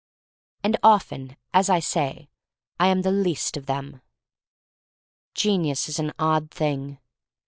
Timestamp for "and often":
0.63-1.37